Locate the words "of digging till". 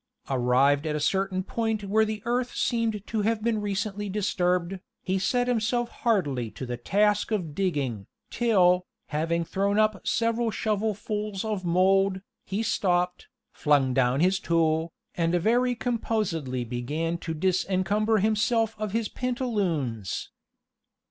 7.29-8.87